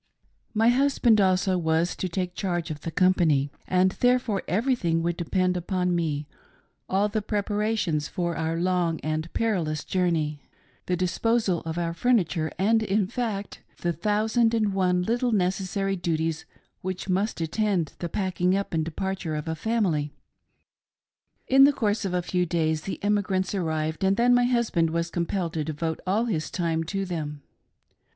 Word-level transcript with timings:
My 0.55 0.69
hus 0.69 0.97
band 0.97 1.21
also 1.21 1.59
was 1.59 1.95
to 1.97 2.09
take 2.09 2.33
charge 2.33 2.71
of 2.71 2.81
the 2.81 2.89
company, 2.89 3.51
and 3.67 3.91
therefore 3.91 4.41
everything 4.47 5.03
would 5.03 5.15
depend 5.15 5.55
upon 5.55 5.93
me— 5.95 6.25
all 6.89 7.07
the 7.07 7.21
preparations 7.21 8.07
for 8.07 8.35
our 8.35 8.57
long 8.59 8.99
and 9.01 9.31
perillous 9.33 9.85
journey, 9.85 10.41
the 10.87 10.97
disposal 10.97 11.59
of 11.67 11.77
our 11.77 11.93
furniture, 11.93 12.51
and, 12.57 12.81
in 12.81 13.05
fact, 13.05 13.61
the 13.81 13.93
thousand 13.93 14.55
and 14.55 14.73
one 14.73 15.03
little 15.03 15.31
necessary 15.31 15.95
duties 15.95 16.45
which 16.81 17.07
must 17.07 17.39
attend 17.39 17.93
the 17.99 18.09
packing 18.09 18.55
up 18.57 18.73
and 18.73 18.83
departure 18.83 19.35
of 19.35 19.47
a 19.47 19.53
family. 19.53 20.15
In 21.47 21.63
the 21.63 21.71
course 21.73 22.05
of 22.05 22.13
a 22.15 22.23
few 22.23 22.47
days 22.47 22.81
the 22.81 22.97
emigrants 23.03 23.53
arrived, 23.53 24.03
and 24.03 24.17
then 24.17 24.33
my 24.33 24.45
husband 24.45 24.89
was 24.89 25.11
compelled 25.11 25.53
to 25.53 25.63
devote 25.63 25.99
^11 26.07 26.31
his 26.31 26.49
time 26.49 26.83
to 26.85 27.05
them. 27.05 27.43